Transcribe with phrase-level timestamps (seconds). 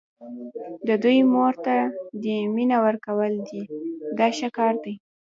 [0.87, 1.75] د دوی مور ته
[2.23, 3.61] دې مینه ورکول دي
[4.17, 4.93] دا ښه کار دی.